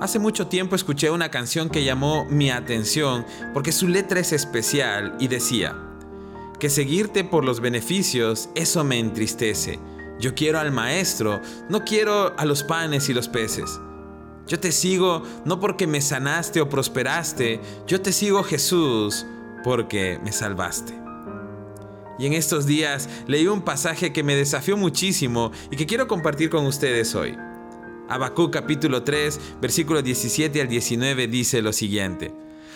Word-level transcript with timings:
Hace 0.00 0.18
mucho 0.18 0.46
tiempo 0.46 0.76
escuché 0.76 1.10
una 1.10 1.30
canción 1.30 1.68
que 1.68 1.84
llamó 1.84 2.24
mi 2.24 2.50
atención 2.50 3.26
porque 3.52 3.70
su 3.70 3.86
letra 3.86 4.18
es 4.18 4.32
especial 4.32 5.14
y 5.20 5.28
decía, 5.28 5.76
que 6.58 6.70
seguirte 6.70 7.22
por 7.22 7.44
los 7.44 7.60
beneficios, 7.60 8.48
eso 8.54 8.82
me 8.82 8.98
entristece. 8.98 9.78
Yo 10.18 10.34
quiero 10.34 10.58
al 10.58 10.72
maestro, 10.72 11.42
no 11.68 11.84
quiero 11.84 12.32
a 12.38 12.46
los 12.46 12.62
panes 12.62 13.10
y 13.10 13.14
los 13.14 13.28
peces. 13.28 13.78
Yo 14.46 14.58
te 14.58 14.72
sigo 14.72 15.22
no 15.44 15.60
porque 15.60 15.86
me 15.86 16.00
sanaste 16.00 16.62
o 16.62 16.68
prosperaste, 16.70 17.60
yo 17.86 18.00
te 18.00 18.12
sigo 18.14 18.42
Jesús 18.42 19.26
porque 19.62 20.18
me 20.24 20.32
salvaste. 20.32 20.94
Y 22.18 22.24
en 22.24 22.32
estos 22.32 22.64
días 22.64 23.06
leí 23.26 23.46
un 23.48 23.60
pasaje 23.60 24.14
que 24.14 24.22
me 24.22 24.34
desafió 24.34 24.78
muchísimo 24.78 25.52
y 25.70 25.76
que 25.76 25.84
quiero 25.84 26.08
compartir 26.08 26.48
con 26.48 26.64
ustedes 26.64 27.14
hoy. 27.14 27.36
Habacuc 28.10 28.52
capítulo 28.52 29.04
3, 29.04 29.40
versículo 29.60 30.02
17 30.02 30.60
al 30.60 30.68
19 30.68 31.28
dice 31.28 31.62
lo 31.62 31.72
siguiente: 31.72 32.34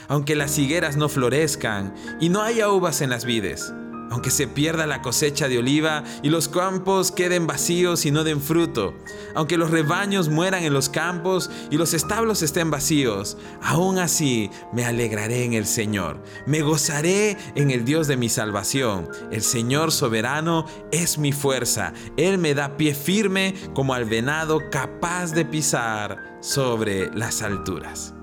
Aunque 0.08 0.36
las 0.36 0.56
higueras 0.58 0.96
no 0.96 1.08
florezcan 1.08 1.92
y 2.20 2.28
no 2.28 2.42
haya 2.42 2.70
uvas 2.70 3.00
en 3.00 3.10
las 3.10 3.24
vides, 3.24 3.74
aunque 4.10 4.30
se 4.30 4.46
pierda 4.46 4.86
la 4.86 5.02
cosecha 5.02 5.48
de 5.48 5.58
oliva 5.58 6.04
y 6.22 6.30
los 6.30 6.48
campos 6.48 7.10
queden 7.10 7.46
vacíos 7.46 8.06
y 8.06 8.10
no 8.10 8.24
den 8.24 8.40
fruto, 8.40 8.94
aunque 9.34 9.58
los 9.58 9.70
rebaños 9.70 10.28
mueran 10.28 10.64
en 10.64 10.72
los 10.72 10.88
campos 10.88 11.50
y 11.70 11.76
los 11.76 11.94
establos 11.94 12.42
estén 12.42 12.70
vacíos, 12.70 13.36
aún 13.62 13.98
así 13.98 14.50
me 14.72 14.84
alegraré 14.84 15.44
en 15.44 15.52
el 15.54 15.66
Señor, 15.66 16.22
me 16.46 16.62
gozaré 16.62 17.36
en 17.54 17.70
el 17.70 17.84
Dios 17.84 18.06
de 18.06 18.16
mi 18.16 18.28
salvación. 18.28 19.08
El 19.30 19.42
Señor 19.42 19.92
soberano 19.92 20.66
es 20.92 21.18
mi 21.18 21.32
fuerza, 21.32 21.92
Él 22.16 22.38
me 22.38 22.54
da 22.54 22.76
pie 22.76 22.94
firme 22.94 23.54
como 23.74 23.94
al 23.94 24.04
venado 24.04 24.70
capaz 24.70 25.32
de 25.32 25.44
pisar 25.44 26.38
sobre 26.40 27.10
las 27.14 27.42
alturas. 27.42 28.14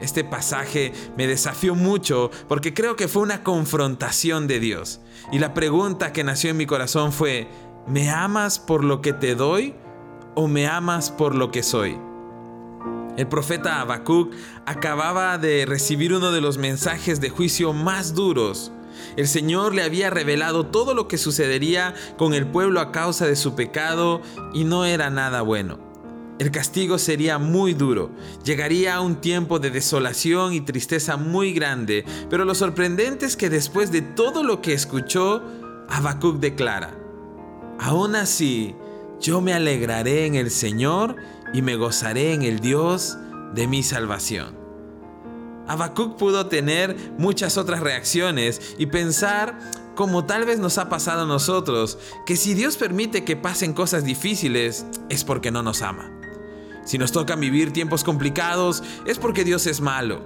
Este 0.00 0.24
pasaje 0.24 0.92
me 1.16 1.26
desafió 1.26 1.74
mucho 1.74 2.30
porque 2.48 2.74
creo 2.74 2.96
que 2.96 3.08
fue 3.08 3.22
una 3.22 3.42
confrontación 3.42 4.46
de 4.46 4.60
Dios. 4.60 5.00
Y 5.32 5.38
la 5.38 5.54
pregunta 5.54 6.12
que 6.12 6.24
nació 6.24 6.50
en 6.50 6.58
mi 6.58 6.66
corazón 6.66 7.12
fue, 7.12 7.48
¿me 7.86 8.10
amas 8.10 8.58
por 8.58 8.84
lo 8.84 9.00
que 9.00 9.12
te 9.12 9.34
doy 9.34 9.74
o 10.34 10.48
me 10.48 10.66
amas 10.66 11.10
por 11.10 11.34
lo 11.34 11.50
que 11.50 11.62
soy? 11.62 11.98
El 13.16 13.26
profeta 13.26 13.80
Habacuc 13.80 14.34
acababa 14.66 15.38
de 15.38 15.64
recibir 15.64 16.12
uno 16.12 16.32
de 16.32 16.42
los 16.42 16.58
mensajes 16.58 17.18
de 17.20 17.30
juicio 17.30 17.72
más 17.72 18.14
duros. 18.14 18.72
El 19.16 19.26
Señor 19.26 19.74
le 19.74 19.82
había 19.82 20.10
revelado 20.10 20.66
todo 20.66 20.94
lo 20.94 21.08
que 21.08 21.16
sucedería 21.16 21.94
con 22.18 22.34
el 22.34 22.46
pueblo 22.46 22.80
a 22.80 22.92
causa 22.92 23.26
de 23.26 23.36
su 23.36 23.54
pecado 23.54 24.20
y 24.52 24.64
no 24.64 24.84
era 24.84 25.08
nada 25.08 25.40
bueno. 25.40 25.85
El 26.38 26.50
castigo 26.50 26.98
sería 26.98 27.38
muy 27.38 27.72
duro, 27.72 28.10
llegaría 28.44 28.96
a 28.96 29.00
un 29.00 29.22
tiempo 29.22 29.58
de 29.58 29.70
desolación 29.70 30.52
y 30.52 30.60
tristeza 30.60 31.16
muy 31.16 31.54
grande, 31.54 32.04
pero 32.28 32.44
lo 32.44 32.54
sorprendente 32.54 33.24
es 33.24 33.36
que 33.36 33.48
después 33.48 33.90
de 33.90 34.02
todo 34.02 34.42
lo 34.42 34.60
que 34.60 34.74
escuchó, 34.74 35.42
Habacuc 35.88 36.38
declara, 36.38 36.94
Aún 37.78 38.16
así, 38.16 38.74
yo 39.20 39.40
me 39.40 39.54
alegraré 39.54 40.26
en 40.26 40.34
el 40.34 40.50
Señor 40.50 41.16
y 41.54 41.62
me 41.62 41.76
gozaré 41.76 42.34
en 42.34 42.42
el 42.42 42.60
Dios 42.60 43.16
de 43.54 43.66
mi 43.66 43.82
salvación. 43.82 44.56
Habacuc 45.66 46.16
pudo 46.16 46.46
tener 46.46 46.96
muchas 47.18 47.56
otras 47.56 47.80
reacciones 47.80 48.76
y 48.78 48.86
pensar, 48.86 49.58
como 49.94 50.26
tal 50.26 50.44
vez 50.44 50.58
nos 50.58 50.76
ha 50.78 50.88
pasado 50.90 51.22
a 51.22 51.26
nosotros, 51.26 51.98
que 52.26 52.36
si 52.36 52.52
Dios 52.52 52.76
permite 52.76 53.24
que 53.24 53.36
pasen 53.36 53.72
cosas 53.72 54.04
difíciles 54.04 54.84
es 55.08 55.24
porque 55.24 55.50
no 55.50 55.62
nos 55.62 55.80
ama. 55.80 56.12
Si 56.86 56.98
nos 56.98 57.12
tocan 57.12 57.40
vivir 57.40 57.72
tiempos 57.72 58.04
complicados, 58.04 58.82
es 59.06 59.18
porque 59.18 59.44
Dios 59.44 59.66
es 59.66 59.80
malo. 59.80 60.22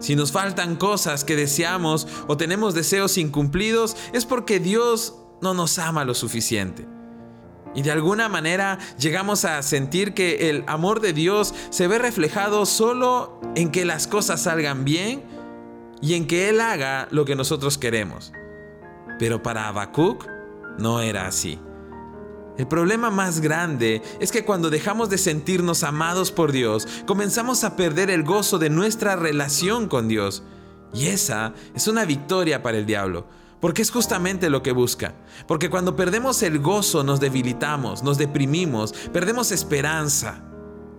Si 0.00 0.16
nos 0.16 0.32
faltan 0.32 0.74
cosas 0.74 1.22
que 1.22 1.36
deseamos 1.36 2.08
o 2.26 2.36
tenemos 2.36 2.74
deseos 2.74 3.16
incumplidos, 3.18 3.96
es 4.12 4.26
porque 4.26 4.58
Dios 4.58 5.14
no 5.40 5.54
nos 5.54 5.78
ama 5.78 6.04
lo 6.04 6.14
suficiente. 6.14 6.88
Y 7.74 7.82
de 7.82 7.92
alguna 7.92 8.28
manera 8.28 8.78
llegamos 8.98 9.44
a 9.44 9.62
sentir 9.62 10.12
que 10.12 10.50
el 10.50 10.64
amor 10.66 11.00
de 11.00 11.12
Dios 11.12 11.54
se 11.70 11.86
ve 11.86 11.98
reflejado 11.98 12.66
solo 12.66 13.40
en 13.54 13.70
que 13.70 13.84
las 13.84 14.08
cosas 14.08 14.42
salgan 14.42 14.84
bien 14.84 15.22
y 16.02 16.14
en 16.14 16.26
que 16.26 16.48
Él 16.48 16.60
haga 16.60 17.06
lo 17.12 17.24
que 17.24 17.36
nosotros 17.36 17.78
queremos. 17.78 18.32
Pero 19.20 19.40
para 19.40 19.68
Habacuc 19.68 20.26
no 20.78 21.00
era 21.00 21.28
así. 21.28 21.60
El 22.58 22.66
problema 22.68 23.10
más 23.10 23.40
grande 23.40 24.02
es 24.20 24.30
que 24.30 24.44
cuando 24.44 24.68
dejamos 24.68 25.08
de 25.08 25.16
sentirnos 25.16 25.82
amados 25.82 26.30
por 26.30 26.52
Dios, 26.52 26.86
comenzamos 27.06 27.64
a 27.64 27.76
perder 27.76 28.10
el 28.10 28.24
gozo 28.24 28.58
de 28.58 28.68
nuestra 28.68 29.16
relación 29.16 29.88
con 29.88 30.06
Dios. 30.06 30.42
Y 30.92 31.06
esa 31.06 31.54
es 31.74 31.88
una 31.88 32.04
victoria 32.04 32.62
para 32.62 32.76
el 32.76 32.84
diablo, 32.84 33.26
porque 33.60 33.80
es 33.80 33.90
justamente 33.90 34.50
lo 34.50 34.62
que 34.62 34.72
busca. 34.72 35.14
Porque 35.48 35.70
cuando 35.70 35.96
perdemos 35.96 36.42
el 36.42 36.58
gozo 36.58 37.02
nos 37.02 37.20
debilitamos, 37.20 38.02
nos 38.02 38.18
deprimimos, 38.18 38.92
perdemos 39.12 39.50
esperanza. 39.50 40.44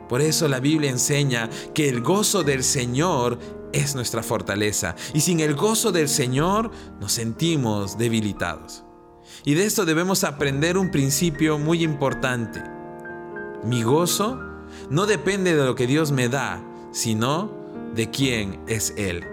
Por 0.09 0.22
eso 0.22 0.47
la 0.47 0.59
Biblia 0.59 0.90
enseña 0.90 1.50
que 1.75 1.88
el 1.88 2.02
gozo 2.02 2.44
del 2.44 2.64
Señor 2.64 3.38
es 3.74 3.94
nuestra 3.94 4.24
fortaleza. 4.24 4.96
Y 5.14 5.22
sin 5.22 5.40
el 5.40 5.56
gozo 5.56 5.91
del 5.91 6.09
Señor 6.09 6.72
nos 7.00 7.12
sentimos 7.12 7.97
debilitados. 7.97 8.82
Y 9.45 9.53
de 9.55 9.66
esto 9.66 9.85
debemos 9.85 10.23
aprender 10.23 10.77
un 10.77 10.91
principio 10.91 11.57
muy 11.57 11.83
importante. 11.83 12.63
Mi 13.63 13.83
gozo 13.83 14.39
no 14.89 15.05
depende 15.05 15.55
de 15.55 15.66
lo 15.66 15.75
que 15.75 15.88
Dios 15.88 16.11
me 16.11 16.29
da, 16.29 16.61
sino 16.91 17.51
de 17.95 18.09
quién 18.09 18.59
es 18.67 18.93
Él. 18.97 19.23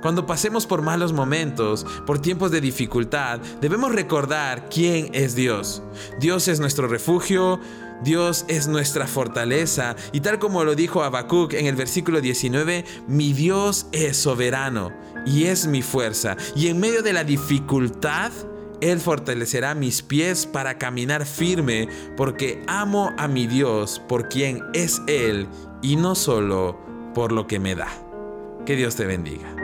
Cuando 0.00 0.26
pasemos 0.26 0.64
por 0.66 0.82
malos 0.82 1.12
momentos, 1.12 1.84
por 2.06 2.20
tiempos 2.20 2.52
de 2.52 2.60
dificultad, 2.60 3.40
debemos 3.60 3.92
recordar 3.92 4.68
quién 4.68 5.10
es 5.12 5.34
Dios. 5.34 5.82
Dios 6.20 6.46
es 6.46 6.60
nuestro 6.60 6.86
refugio, 6.86 7.58
Dios 8.04 8.44
es 8.46 8.68
nuestra 8.68 9.08
fortaleza 9.08 9.96
y 10.12 10.20
tal 10.20 10.38
como 10.38 10.62
lo 10.62 10.76
dijo 10.76 11.02
Habacuc 11.02 11.54
en 11.54 11.66
el 11.66 11.74
versículo 11.74 12.20
19, 12.20 12.84
mi 13.08 13.32
Dios 13.32 13.86
es 13.90 14.16
soberano 14.16 14.92
y 15.26 15.44
es 15.44 15.66
mi 15.66 15.82
fuerza. 15.82 16.36
Y 16.54 16.68
en 16.68 16.78
medio 16.78 17.02
de 17.02 17.12
la 17.12 17.24
dificultad, 17.24 18.30
él 18.80 19.00
fortalecerá 19.00 19.74
mis 19.74 20.02
pies 20.02 20.46
para 20.46 20.78
caminar 20.78 21.26
firme, 21.26 21.88
porque 22.16 22.62
amo 22.66 23.12
a 23.18 23.26
mi 23.26 23.46
Dios 23.46 24.00
por 24.08 24.28
quien 24.28 24.62
es 24.72 25.02
Él 25.08 25.48
y 25.82 25.96
no 25.96 26.14
solo 26.14 26.78
por 27.14 27.32
lo 27.32 27.46
que 27.46 27.58
me 27.58 27.74
da. 27.74 27.88
Que 28.64 28.76
Dios 28.76 28.94
te 28.96 29.06
bendiga. 29.06 29.57